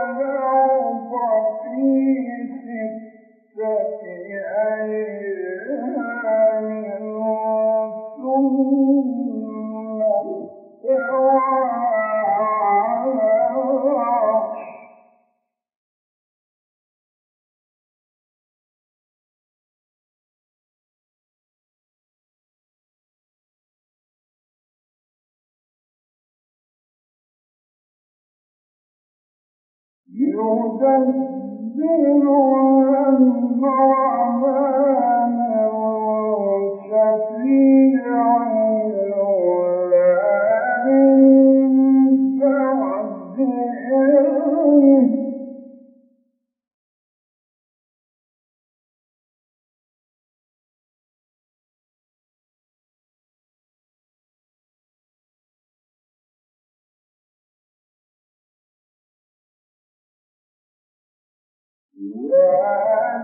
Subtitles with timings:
[30.41, 31.01] يدبر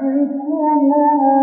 [0.02, 1.35] إليه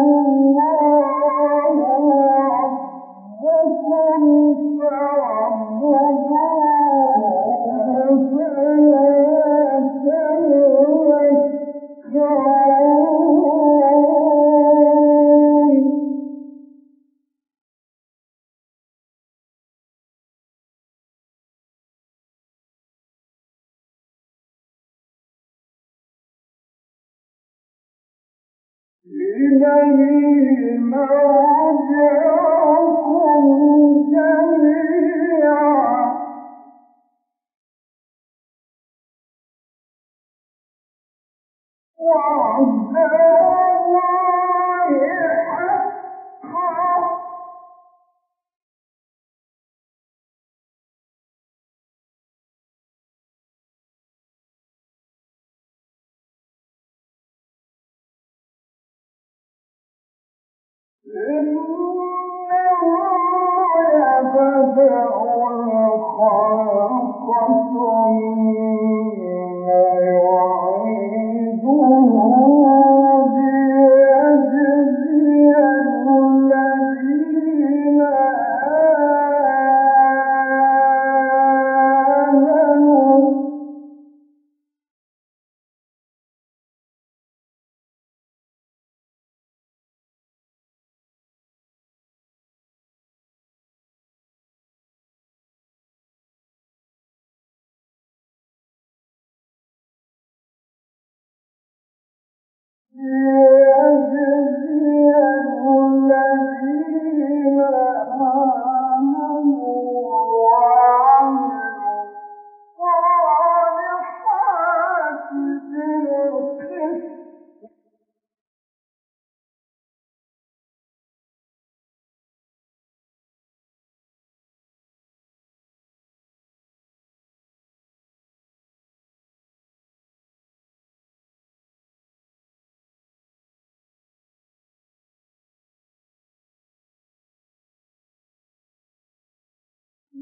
[64.75, 65.24] there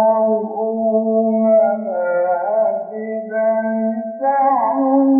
[1.44, 3.32] منازل
[3.92, 5.17] لتعلموا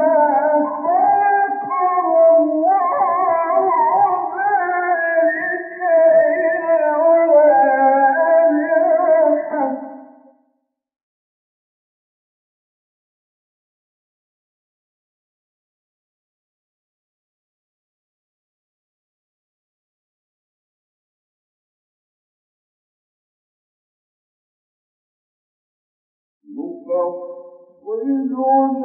[27.92, 28.76] الله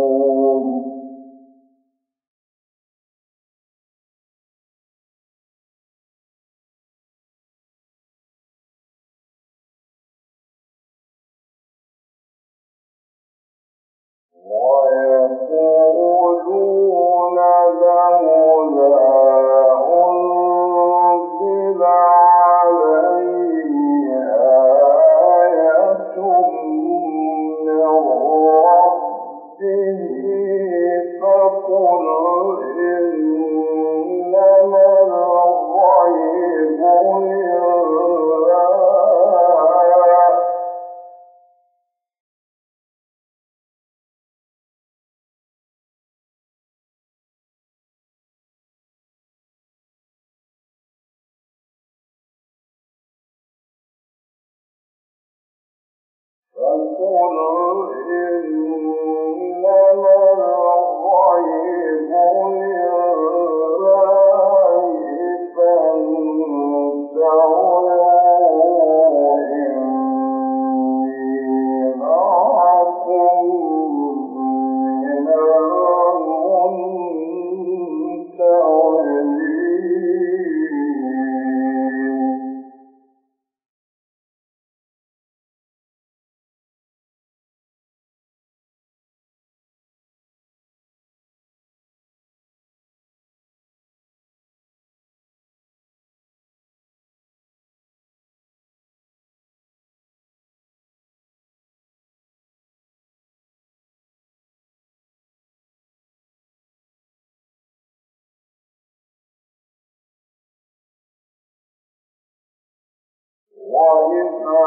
[114.16, 114.66] إذا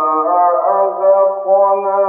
[0.80, 2.09] أذقناه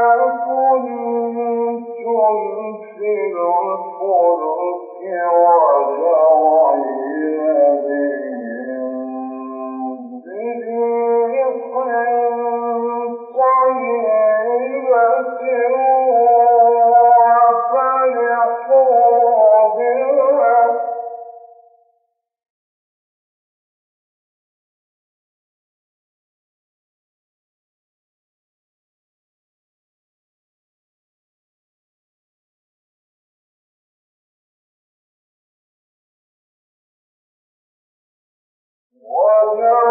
[39.51, 39.90] الله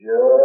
[0.00, 0.37] Yeah.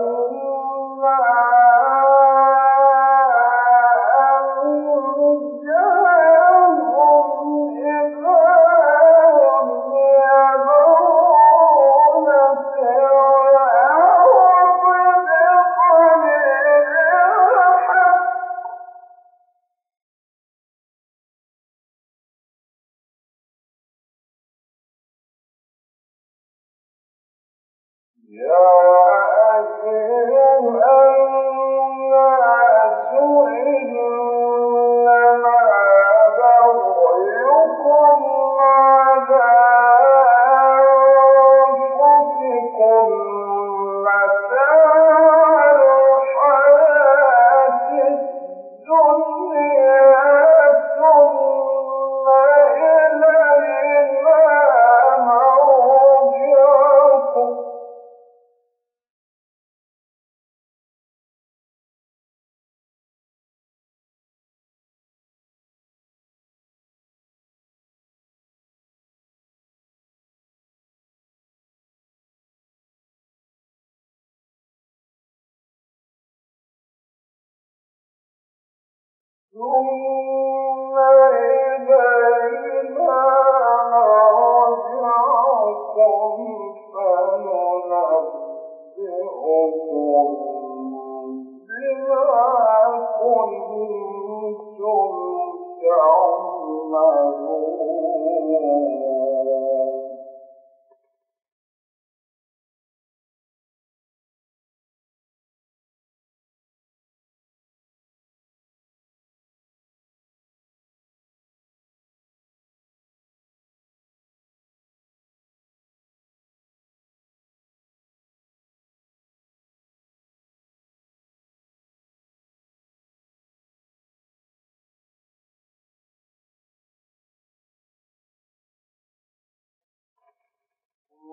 [0.00, 1.67] وَإِنَّا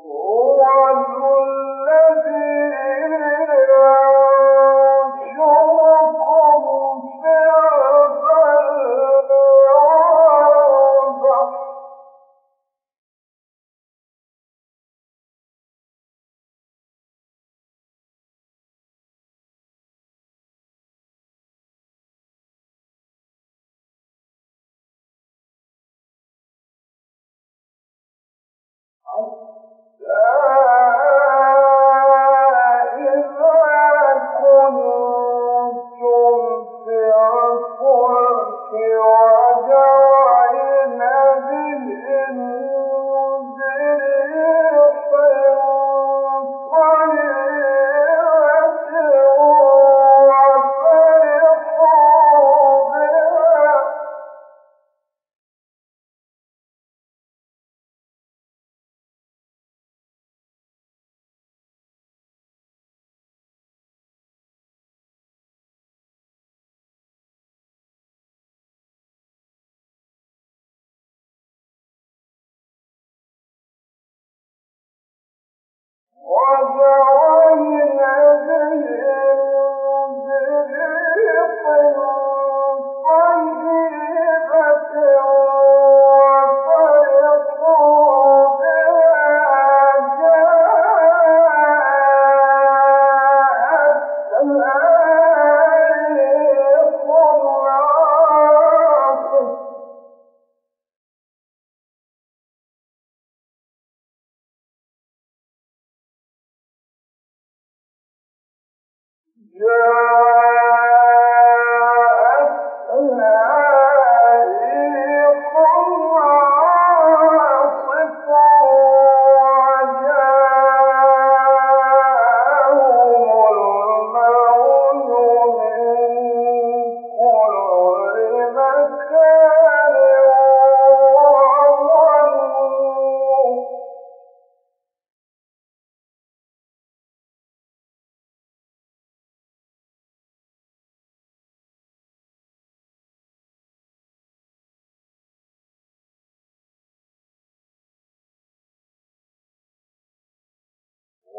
[0.04, 0.55] của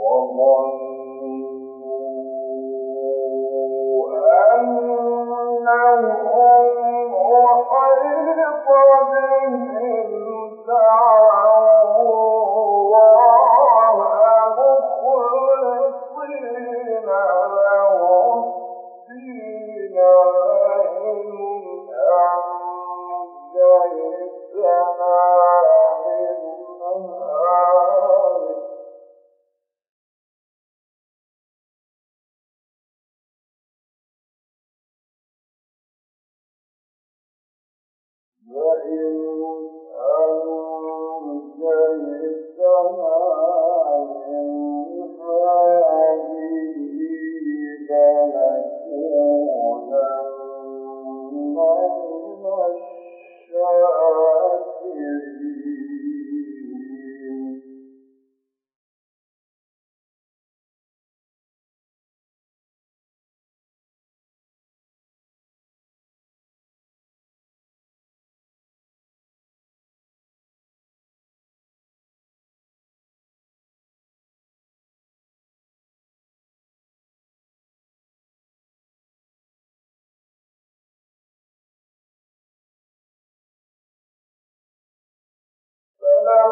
[0.06, 0.66] فينا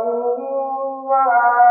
[0.05, 1.64] ولا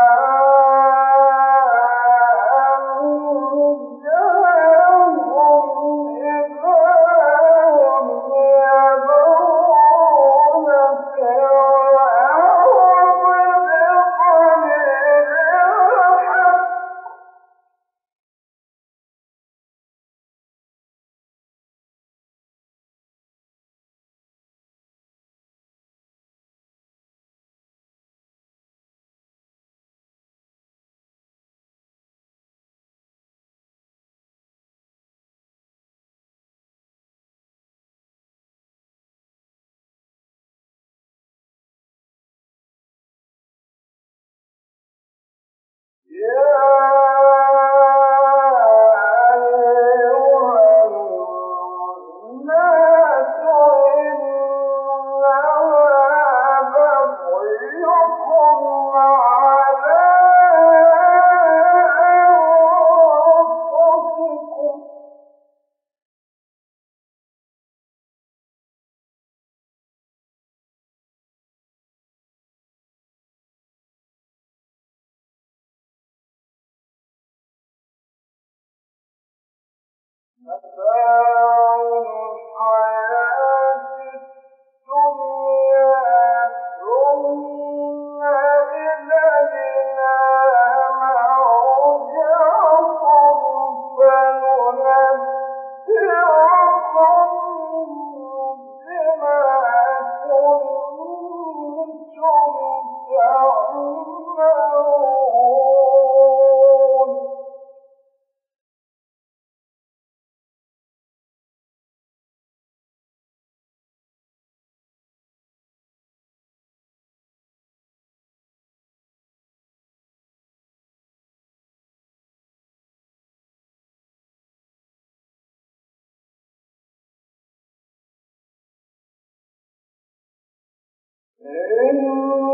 [132.14, 132.53] you.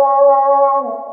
[0.00, 1.09] القرآن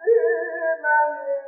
[0.00, 1.47] 嗯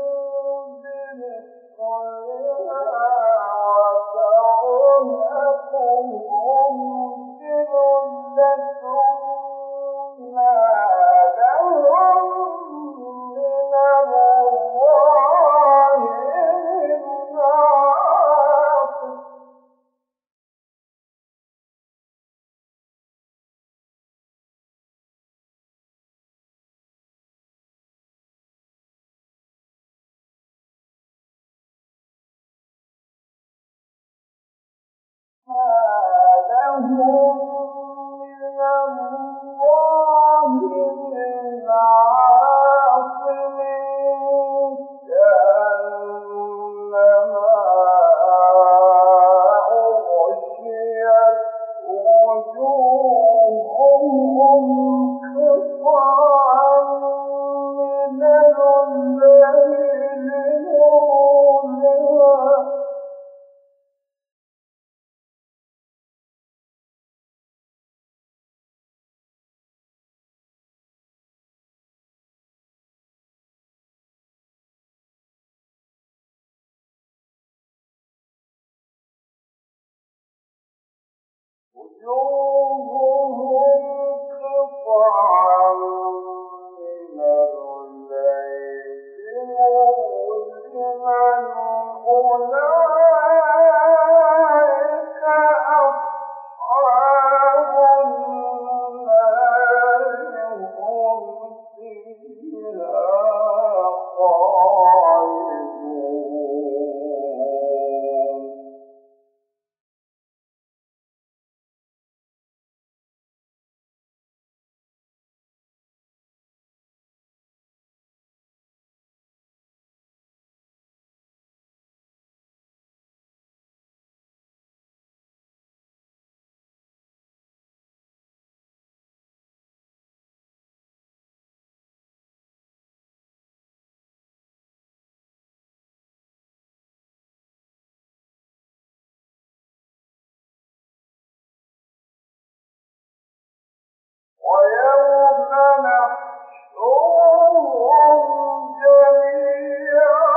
[148.81, 150.31] جميعا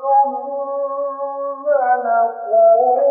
[0.00, 1.66] ثم
[2.04, 3.07] نقول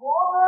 [0.00, 0.47] More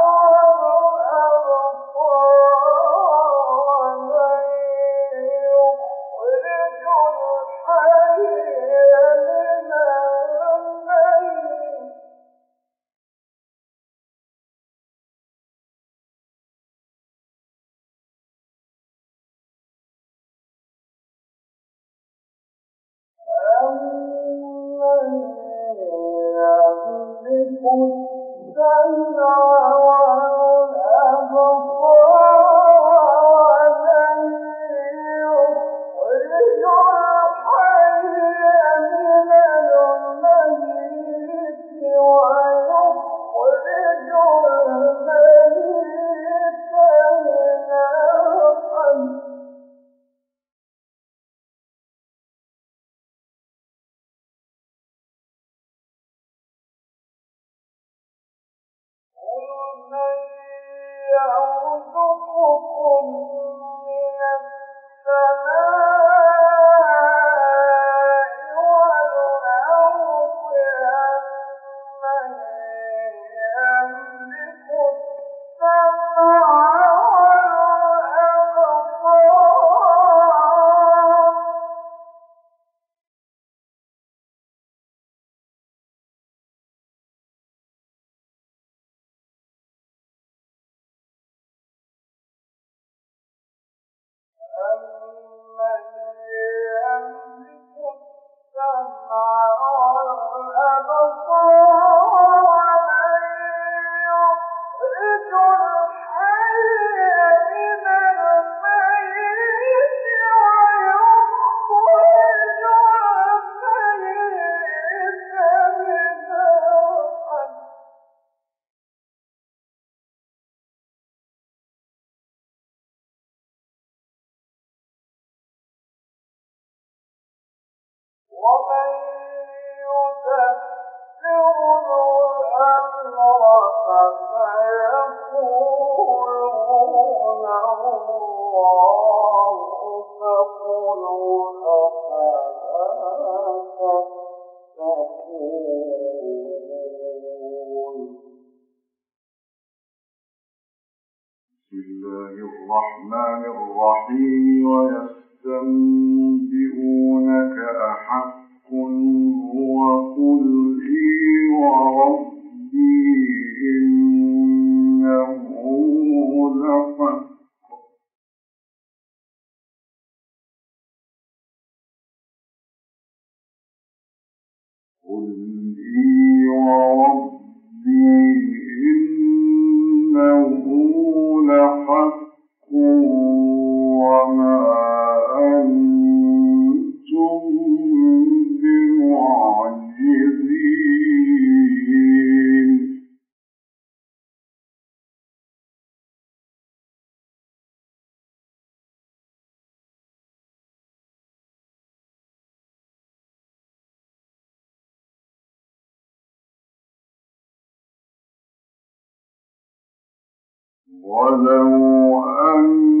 [211.03, 213.00] ولو أن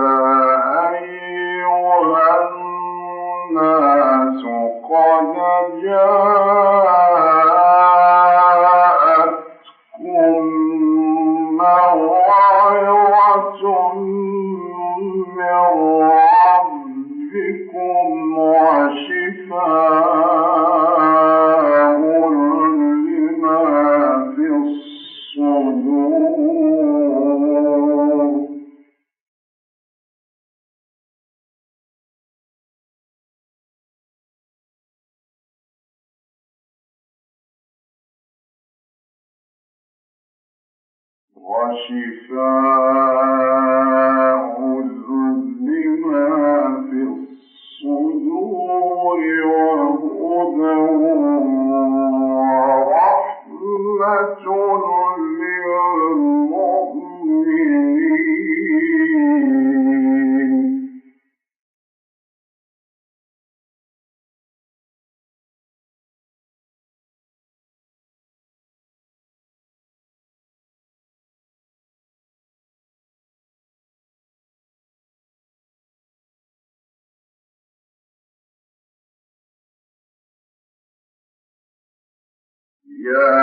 [83.13, 83.40] Yeah.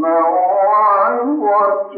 [0.00, 1.90] موعظة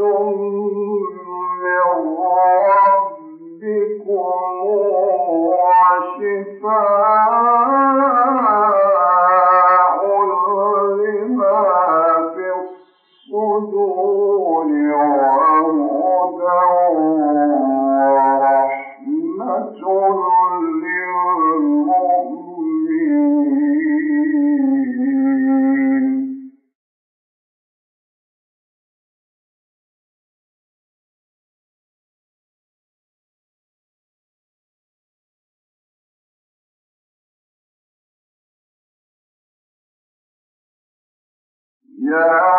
[42.13, 42.52] يا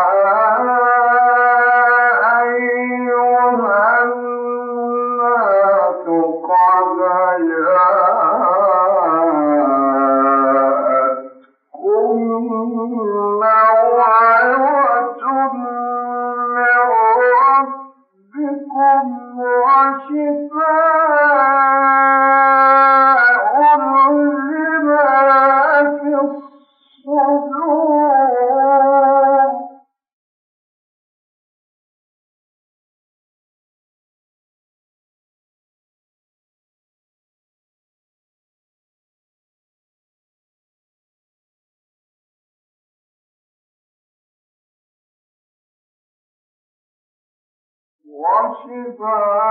[48.64, 49.43] Shiva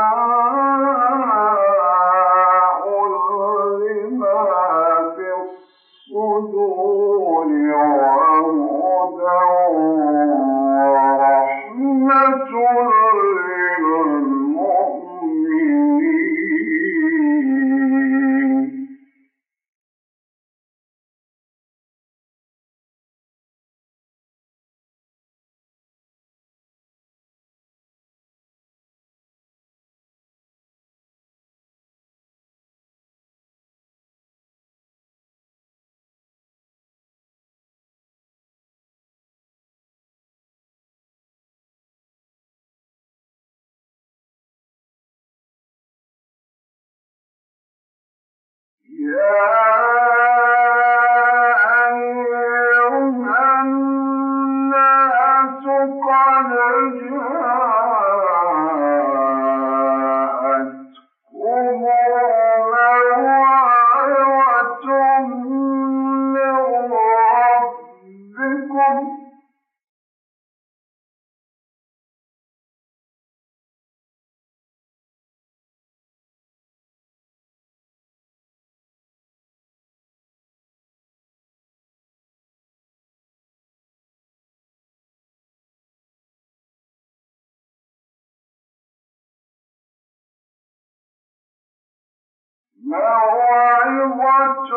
[92.92, 94.70] موعظة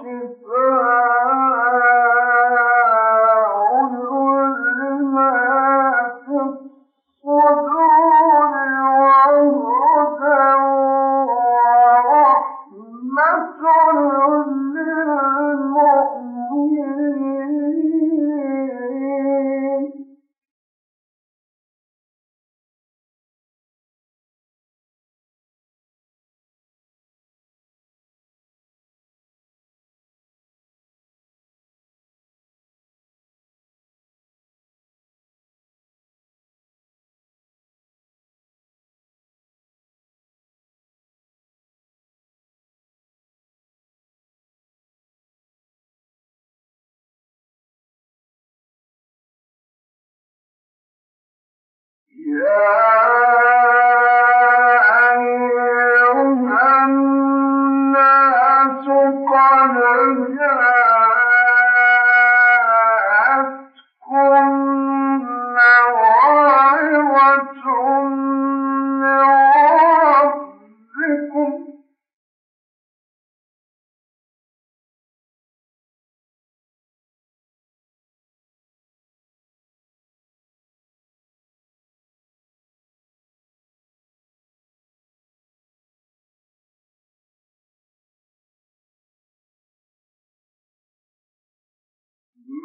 [0.00, 0.30] Muslims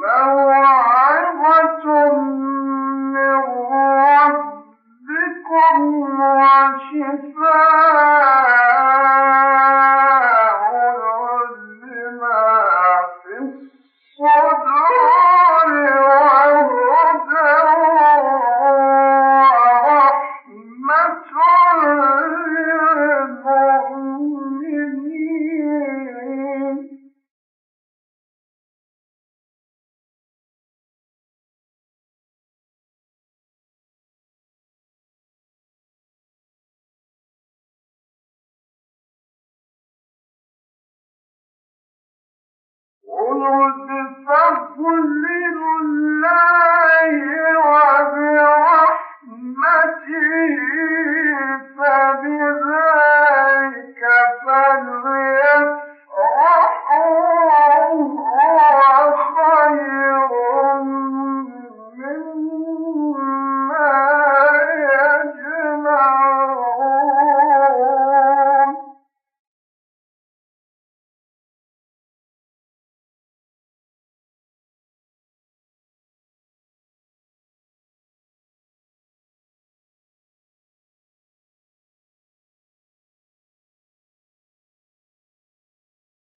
[0.03, 0.42] Well,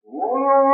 [0.08, 0.65] Whoa!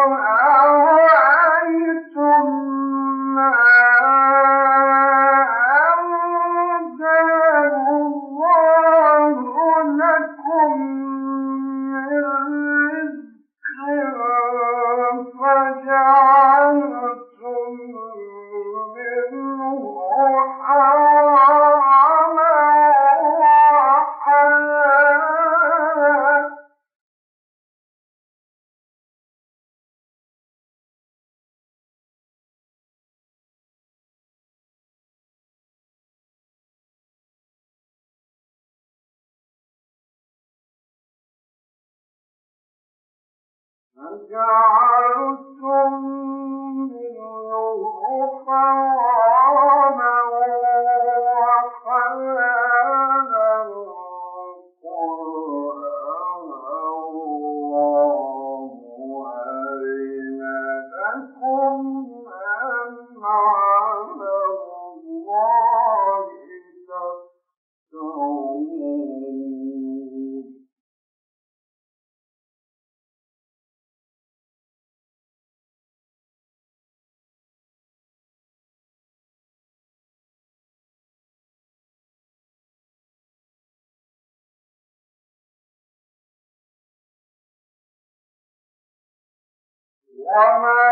[90.32, 90.82] وما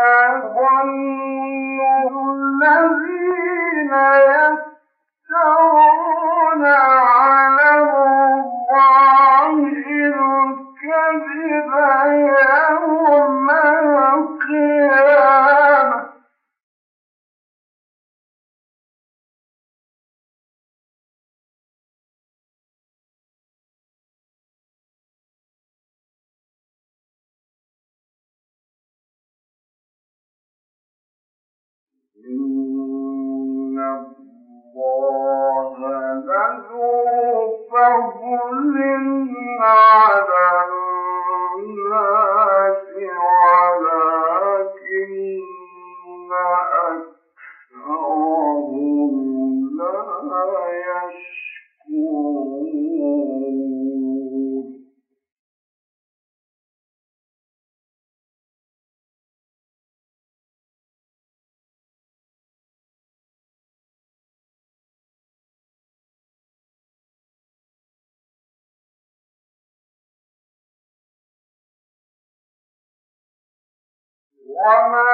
[74.55, 75.11] وما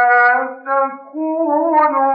[0.66, 2.07] تكون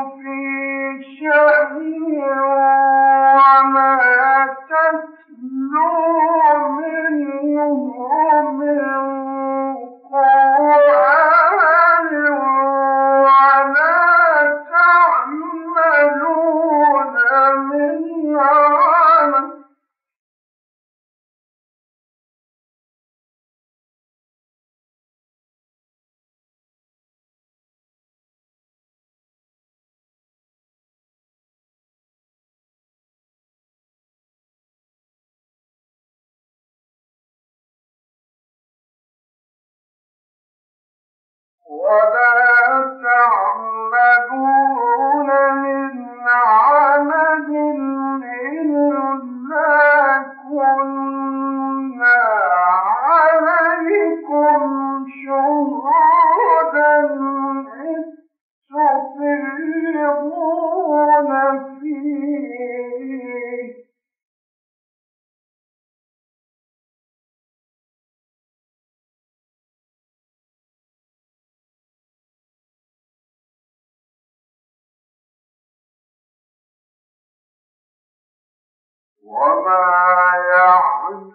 [79.66, 80.74] ألا
[81.10, 81.32] إن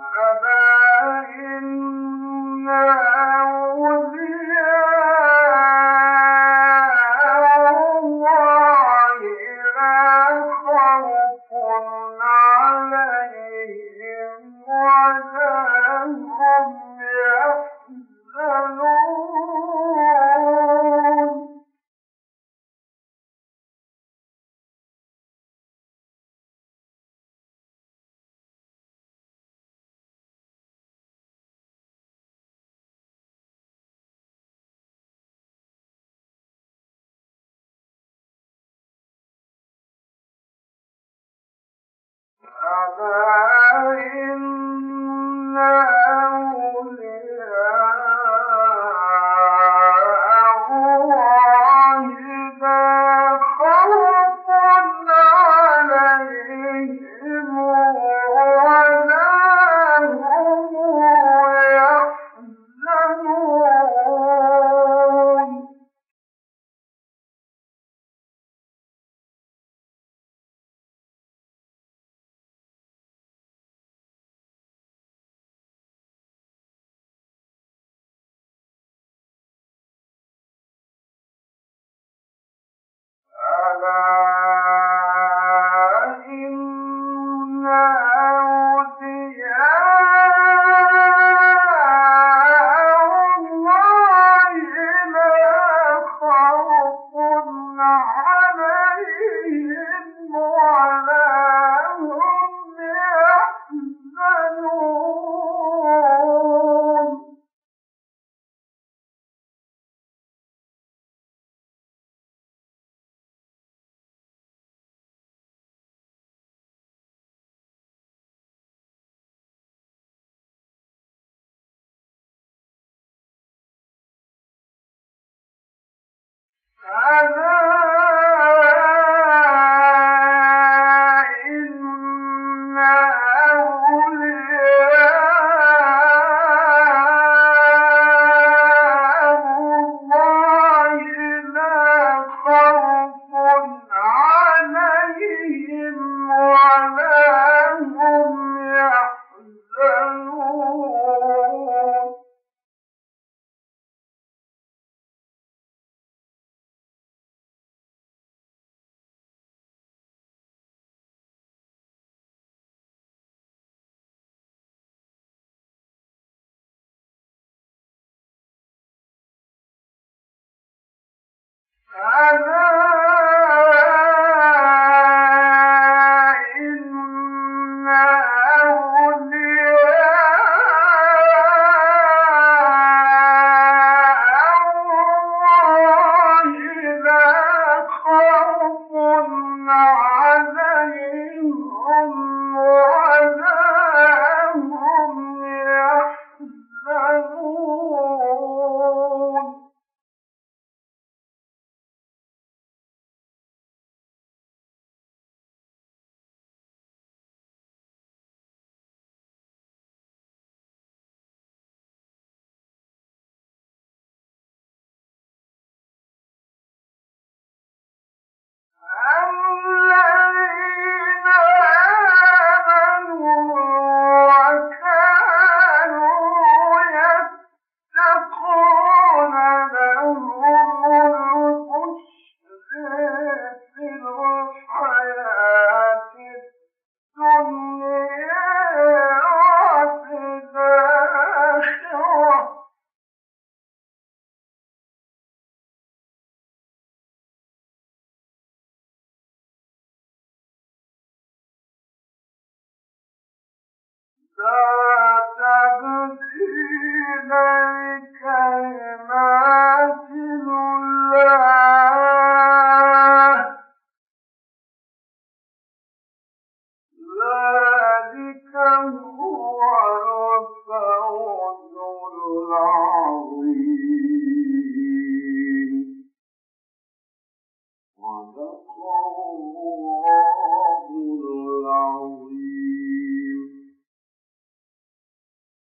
[0.00, 0.49] عذاب